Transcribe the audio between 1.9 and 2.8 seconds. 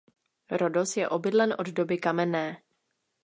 kamenné.